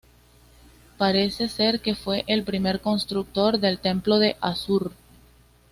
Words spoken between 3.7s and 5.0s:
templo de Assur.